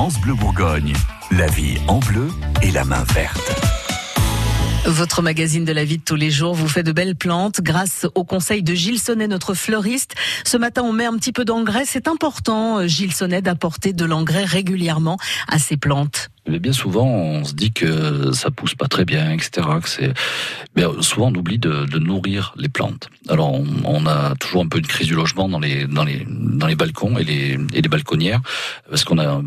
France 0.00 0.18
Bleu 0.18 0.32
Bourgogne, 0.32 0.94
la 1.30 1.46
vie 1.48 1.76
en 1.86 1.98
bleu 1.98 2.28
et 2.62 2.70
la 2.70 2.86
main 2.86 3.04
verte. 3.12 3.52
Votre 4.86 5.20
magazine 5.20 5.66
de 5.66 5.74
la 5.74 5.84
vie 5.84 5.98
de 5.98 6.02
tous 6.02 6.16
les 6.16 6.30
jours 6.30 6.54
vous 6.54 6.68
fait 6.68 6.82
de 6.82 6.90
belles 6.90 7.16
plantes 7.16 7.60
grâce 7.60 8.06
au 8.14 8.24
conseil 8.24 8.62
de 8.62 8.72
Gilles 8.72 8.98
Sonnet, 8.98 9.28
notre 9.28 9.52
fleuriste. 9.52 10.14
Ce 10.42 10.56
matin, 10.56 10.84
on 10.86 10.94
met 10.94 11.04
un 11.04 11.18
petit 11.18 11.32
peu 11.32 11.44
d'engrais. 11.44 11.84
C'est 11.84 12.08
important, 12.08 12.86
Gilles 12.86 13.12
Sonnet, 13.12 13.42
d'apporter 13.42 13.92
de 13.92 14.06
l'engrais 14.06 14.44
régulièrement 14.44 15.18
à 15.48 15.58
ces 15.58 15.76
plantes. 15.76 16.30
Mais 16.48 16.60
bien 16.60 16.72
souvent, 16.72 17.06
on 17.06 17.44
se 17.44 17.52
dit 17.52 17.70
que 17.70 18.32
ça 18.32 18.50
pousse 18.50 18.74
pas 18.74 18.88
très 18.88 19.04
bien, 19.04 19.30
etc. 19.32 19.68
Que 19.82 19.88
c'est, 19.90 20.14
mais 20.76 20.84
souvent 21.02 21.28
on 21.28 21.34
oublie 21.34 21.58
de, 21.58 21.84
de, 21.84 21.98
nourrir 21.98 22.54
les 22.56 22.70
plantes. 22.70 23.10
Alors 23.28 23.52
on, 23.52 23.66
on, 23.84 24.06
a 24.06 24.34
toujours 24.36 24.62
un 24.62 24.68
peu 24.68 24.78
une 24.78 24.86
crise 24.86 25.08
du 25.08 25.14
logement 25.14 25.46
dans 25.46 25.60
les 25.60 25.86
dans 25.86 26.04
les 26.04 26.26
dans 26.26 26.66
les 26.66 26.74
balcons 26.74 27.18
et 27.18 27.24
les 27.24 27.58
et 27.74 27.82
les 27.82 27.88
balconnières 27.90 28.40
parce 28.88 29.04
qu'on 29.04 29.18
a 29.18 29.42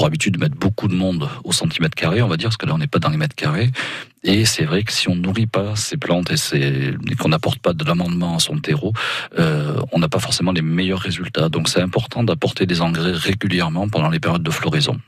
pour 0.00 0.06
habitude 0.06 0.36
de 0.36 0.40
mettre 0.40 0.56
beaucoup 0.56 0.88
de 0.88 0.94
monde 0.94 1.28
au 1.44 1.52
centimètre 1.52 1.94
carré, 1.94 2.22
on 2.22 2.26
va 2.26 2.38
dire, 2.38 2.48
parce 2.48 2.56
que 2.56 2.64
là 2.64 2.72
on 2.72 2.78
n'est 2.78 2.86
pas 2.86 3.00
dans 3.00 3.10
les 3.10 3.18
mètres 3.18 3.36
carrés. 3.36 3.70
Et 4.24 4.46
c'est 4.46 4.64
vrai 4.64 4.82
que 4.82 4.94
si 4.94 5.10
on 5.10 5.14
nourrit 5.14 5.46
pas 5.46 5.76
ces 5.76 5.98
plantes 5.98 6.30
et, 6.54 6.94
qu'on 7.18 7.28
n'apporte 7.28 7.58
pas 7.58 7.74
de 7.74 7.84
l'amendement 7.84 8.36
à 8.36 8.38
son 8.38 8.56
terreau, 8.60 8.94
euh, 9.38 9.78
on 9.92 9.98
n'a 9.98 10.08
pas 10.08 10.18
forcément 10.18 10.52
les 10.52 10.62
meilleurs 10.62 11.00
résultats. 11.00 11.50
Donc 11.50 11.68
c'est 11.68 11.82
important 11.82 12.24
d'apporter 12.24 12.64
des 12.64 12.80
engrais 12.80 13.12
régulièrement 13.12 13.90
pendant 13.90 14.08
les 14.08 14.20
périodes 14.20 14.42
de 14.42 14.50
floraison. 14.50 14.98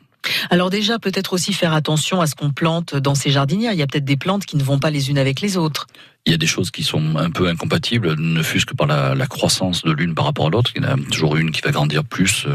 Alors 0.51 0.69
déjà, 0.69 0.99
peut-être 0.99 1.33
aussi 1.33 1.55
faire 1.55 1.73
attention 1.73 2.21
à 2.21 2.27
ce 2.27 2.35
qu'on 2.35 2.51
plante 2.51 2.95
dans 2.95 3.15
ces 3.15 3.31
jardinières. 3.31 3.73
Il 3.73 3.79
y 3.79 3.83
a 3.83 3.87
peut-être 3.87 4.05
des 4.05 4.19
plantes 4.19 4.45
qui 4.45 4.59
ne 4.59 4.63
vont 4.63 4.79
pas 4.79 4.91
les 4.91 5.09
unes 5.09 5.19
avec 5.19 5.41
les 5.41 5.57
autres. 5.57 5.87
Il 6.25 6.31
y 6.31 6.35
a 6.37 6.39
des 6.39 6.47
choses 6.47 6.71
qui 6.71 6.85
sont 6.85 7.17
un 7.17 7.31
peu 7.31 7.49
incompatibles, 7.49 8.15
ne 8.17 8.45
fût-ce 8.45 8.65
que 8.65 8.75
par 8.75 8.87
la, 8.87 9.27
croissance 9.27 9.83
de 9.83 9.91
l'une 9.91 10.15
par 10.15 10.27
rapport 10.27 10.47
à 10.47 10.51
l'autre. 10.51 10.71
Il 10.77 10.83
y 10.83 10.87
en 10.87 10.91
a 10.91 10.97
toujours 11.11 11.37
une 11.37 11.51
qui 11.51 11.63
va 11.63 11.73
grandir 11.73 12.05
plus 12.05 12.47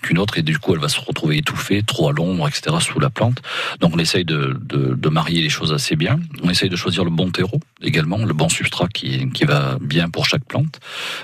qu'une 0.00 0.18
autre 0.18 0.38
et 0.38 0.42
du 0.42 0.60
coup 0.60 0.74
elle 0.74 0.80
va 0.80 0.88
se 0.88 1.00
retrouver 1.00 1.38
étouffée, 1.38 1.82
trop 1.82 2.10
à 2.10 2.12
l'ombre, 2.12 2.46
etc. 2.46 2.76
sous 2.78 3.00
la 3.00 3.10
plante. 3.10 3.42
Donc 3.80 3.96
on 3.96 3.98
essaye 3.98 4.24
de, 4.24 4.56
de, 4.62 5.08
marier 5.08 5.42
les 5.42 5.48
choses 5.48 5.72
assez 5.72 5.96
bien. 5.96 6.20
On 6.44 6.50
essaye 6.50 6.68
de 6.68 6.76
choisir 6.76 7.02
le 7.02 7.10
bon 7.10 7.30
terreau 7.30 7.58
également, 7.82 8.18
le 8.18 8.32
bon 8.32 8.48
substrat 8.48 8.86
qui, 8.86 9.28
qui 9.30 9.44
va 9.44 9.76
bien 9.80 10.08
pour 10.08 10.26
chaque 10.26 10.44
plante. 10.44 10.78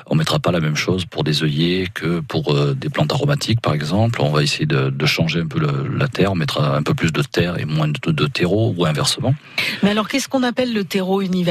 On 0.09 0.17
mettra 0.17 0.41
pas 0.41 0.51
la 0.51 0.61
même 0.61 0.77
chose 0.77 1.05
pour 1.05 1.23
des 1.23 1.45
œillets 1.45 1.87
que 1.95 2.19
pour 2.19 2.53
euh, 2.53 2.75
des 2.75 2.89
plantes 2.89 3.13
aromatiques 3.13 3.61
par 3.61 3.75
exemple. 3.75 4.21
On 4.23 4.31
va 4.33 4.43
essayer 4.43 4.67
de, 4.67 5.07
changer 5.07 5.41
un 5.41 5.47
peu 5.47 5.61
la 5.97 6.09
terre, 6.09 6.33
on 6.33 6.35
mettra 6.35 6.77
un 6.77 6.83
peu 6.83 6.95
plus 6.95 7.13
de 7.13 7.23
terre 7.23 7.61
et 7.61 7.65
moins 7.65 7.87
de, 7.87 8.11
de 8.11 8.27
terreau 8.27 8.75
ou 8.77 8.87
inversement. 8.87 9.35
Mais 9.85 9.91
alors 9.91 10.09
qu'est-ce 10.09 10.29
qu'on 10.29 10.43
appelle 10.43 10.73
le 10.73 10.83
terreau 10.83 11.21
universel? 11.21 11.44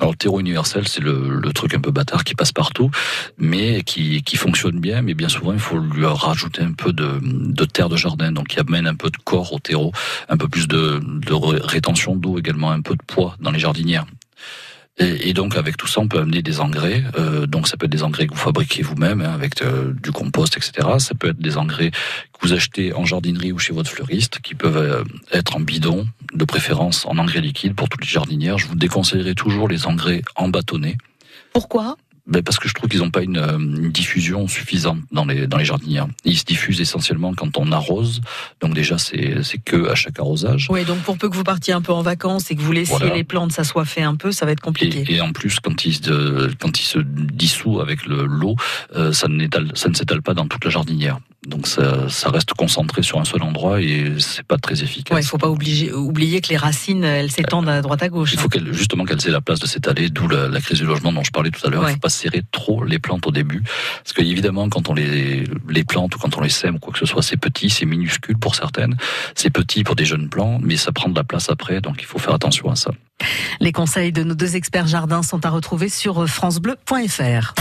Alors 0.00 0.12
le 0.12 0.16
terreau 0.16 0.40
universel, 0.40 0.88
c'est 0.88 1.02
le, 1.02 1.52
truc 1.54 1.74
un 1.74 1.80
peu 1.80 1.90
bâtard 1.90 2.24
qui 2.24 2.34
passe 2.34 2.50
partout, 2.50 2.90
mais 3.36 3.82
qui, 3.82 4.22
qui 4.22 4.36
fonctionne 4.36 4.80
bien. 4.80 5.02
Mais 5.02 5.12
bien 5.12 5.28
souvent, 5.28 5.52
il 5.52 5.58
faut 5.58 5.78
lui 5.78 6.06
rajouter 6.06 6.62
un 6.62 6.72
peu 6.72 6.94
de, 6.94 7.20
de 7.22 7.64
terre 7.66 7.90
de 7.90 7.96
jardin, 7.96 8.32
donc 8.32 8.48
qui 8.48 8.58
amène 8.58 8.86
un 8.86 8.94
peu 8.94 9.10
de 9.10 9.18
corps 9.18 9.52
au 9.52 9.58
terreau, 9.58 9.92
un 10.30 10.38
peu 10.38 10.48
plus 10.48 10.66
de 10.66 10.98
rétention 11.66 12.16
d'eau 12.16 12.38
également, 12.38 12.70
un 12.70 12.80
peu 12.80 12.94
de 12.94 13.02
poids 13.06 13.36
dans 13.40 13.50
les 13.50 13.58
jardinières. 13.58 14.06
Et, 15.02 15.32
donc 15.32 15.56
avec 15.56 15.76
tout 15.76 15.86
ça, 15.86 16.00
on 16.00 16.08
peut 16.08 16.18
amener 16.18 16.42
des 16.42 16.60
engrais. 16.60 17.04
Euh, 17.18 17.46
donc 17.46 17.68
ça 17.68 17.76
peut 17.76 17.86
être 17.86 17.92
des 17.92 18.02
engrais 18.02 18.26
que 18.26 18.32
vous 18.32 18.40
fabriquez 18.40 18.82
vous-même 18.82 19.20
hein, 19.20 19.32
avec 19.32 19.60
euh, 19.62 19.92
du 20.02 20.12
compost, 20.12 20.56
etc. 20.56 20.88
Ça 20.98 21.14
peut 21.14 21.30
être 21.30 21.40
des 21.40 21.56
engrais 21.56 21.90
que 21.90 22.46
vous 22.46 22.52
achetez 22.52 22.92
en 22.94 23.04
jardinerie 23.04 23.52
ou 23.52 23.58
chez 23.58 23.72
votre 23.72 23.90
fleuriste, 23.90 24.40
qui 24.40 24.54
peuvent 24.54 24.76
euh, 24.76 25.04
être 25.32 25.56
en 25.56 25.60
bidon, 25.60 26.06
de 26.34 26.44
préférence 26.44 27.06
en 27.06 27.18
engrais 27.18 27.40
liquide 27.40 27.74
pour 27.74 27.88
toutes 27.88 28.02
les 28.02 28.10
jardinières. 28.10 28.58
Je 28.58 28.66
vous 28.66 28.76
déconseillerais 28.76 29.34
toujours 29.34 29.68
les 29.68 29.86
engrais 29.86 30.22
en 30.36 30.48
bâtonnet. 30.48 30.96
Pourquoi? 31.52 31.96
Ben 32.26 32.42
parce 32.42 32.58
que 32.58 32.68
je 32.68 32.74
trouve 32.74 32.88
qu'ils 32.88 33.00
n'ont 33.00 33.10
pas 33.10 33.22
une, 33.22 33.38
une, 33.38 33.90
diffusion 33.90 34.46
suffisante 34.46 35.00
dans 35.10 35.24
les 35.24 35.46
dans 35.48 35.56
les 35.56 35.64
jardinières. 35.64 36.06
Ils 36.24 36.38
se 36.38 36.44
diffusent 36.44 36.80
essentiellement 36.80 37.34
quand 37.34 37.58
on 37.58 37.72
arrose, 37.72 38.20
donc 38.60 38.74
déjà 38.74 38.96
c'est 38.96 39.42
c'est 39.42 39.58
que 39.58 39.88
à 39.88 39.96
chaque 39.96 40.20
arrosage. 40.20 40.68
Oui, 40.70 40.84
donc 40.84 41.00
pour 41.00 41.18
peu 41.18 41.28
que 41.28 41.34
vous 41.34 41.42
partiez 41.42 41.72
un 41.72 41.82
peu 41.82 41.92
en 41.92 42.02
vacances 42.02 42.50
et 42.50 42.56
que 42.56 42.60
vous 42.60 42.72
laissiez 42.72 42.96
voilà. 42.96 43.14
les 43.14 43.24
plantes 43.24 43.52
s'assoiffer 43.52 44.02
un 44.02 44.14
peu, 44.14 44.30
ça 44.30 44.46
va 44.46 44.52
être 44.52 44.60
compliqué. 44.60 45.04
Et, 45.08 45.16
et 45.16 45.20
en 45.20 45.32
plus, 45.32 45.58
quand 45.58 45.84
il 45.84 45.94
se 45.94 46.52
quand 46.54 46.78
il 46.78 46.84
se 46.84 46.98
dissout 47.00 47.80
avec 47.80 48.06
le 48.06 48.24
l'eau, 48.24 48.54
euh, 48.94 49.12
ça 49.12 49.26
n'étale 49.26 49.72
ça 49.74 49.88
ne 49.88 49.94
s'étale 49.94 50.22
pas 50.22 50.34
dans 50.34 50.46
toute 50.46 50.64
la 50.64 50.70
jardinière. 50.70 51.18
Donc 51.46 51.66
ça, 51.66 52.08
ça, 52.08 52.30
reste 52.30 52.54
concentré 52.54 53.02
sur 53.02 53.18
un 53.18 53.24
seul 53.24 53.42
endroit 53.42 53.80
et 53.80 54.14
c'est 54.18 54.44
pas 54.44 54.58
très 54.58 54.84
efficace. 54.84 55.12
Ouais, 55.12 55.22
il 55.22 55.26
faut 55.26 55.38
pas 55.38 55.48
oublier, 55.48 55.92
oublier 55.92 56.40
que 56.40 56.50
les 56.50 56.56
racines, 56.56 57.02
elles 57.02 57.32
s'étendent 57.32 57.68
à 57.68 57.82
droite 57.82 58.00
à 58.00 58.08
gauche. 58.08 58.32
Il 58.32 58.38
faut 58.38 58.48
qu'elles, 58.48 58.72
justement 58.72 59.04
qu'elles 59.04 59.26
aient 59.26 59.32
la 59.32 59.40
place 59.40 59.58
de 59.58 59.66
s'étaler, 59.66 60.08
d'où 60.08 60.28
la, 60.28 60.46
la, 60.46 60.60
crise 60.60 60.78
du 60.78 60.86
logement 60.86 61.12
dont 61.12 61.24
je 61.24 61.32
parlais 61.32 61.50
tout 61.50 61.66
à 61.66 61.70
l'heure. 61.70 61.82
Ouais. 61.82 61.90
Il 61.90 61.94
faut 61.94 61.98
pas 61.98 62.10
serrer 62.12 62.42
trop 62.52 62.84
les 62.84 62.98
plantes 62.98 63.26
au 63.26 63.30
début, 63.30 63.62
parce 63.98 64.12
que 64.12 64.22
évidemment 64.22 64.68
quand 64.68 64.88
on 64.88 64.94
les, 64.94 65.44
plante 65.88 66.14
ou 66.14 66.18
quand 66.18 66.36
on 66.36 66.40
les 66.40 66.48
sème 66.48 66.76
ou 66.76 66.78
quoi 66.78 66.92
que 66.92 66.98
ce 66.98 67.06
soit, 67.06 67.22
c'est 67.22 67.36
petit, 67.36 67.70
c'est 67.70 67.86
minuscule 67.86 68.38
pour 68.38 68.54
certaines, 68.54 68.96
c'est 69.34 69.50
petit 69.50 69.84
pour 69.84 69.96
des 69.96 70.04
jeunes 70.04 70.28
plants, 70.28 70.58
mais 70.62 70.76
ça 70.76 70.92
prend 70.92 71.08
de 71.08 71.16
la 71.16 71.24
place 71.24 71.50
après, 71.50 71.80
donc 71.80 71.96
il 72.00 72.06
faut 72.06 72.18
faire 72.18 72.34
attention 72.34 72.70
à 72.70 72.76
ça. 72.76 72.92
Les 73.60 73.72
conseils 73.72 74.12
de 74.12 74.22
nos 74.22 74.34
deux 74.34 74.56
experts 74.56 74.86
jardins 74.86 75.22
sont 75.22 75.44
à 75.44 75.50
retrouver 75.50 75.88
sur 75.88 76.28
francebleu.fr. 76.28 77.54